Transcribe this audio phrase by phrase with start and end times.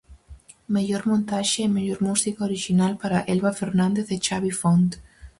[0.73, 4.91] Mellor Montaxe e Mellor Música Orixinal para Elba Fernández e Xavi Font.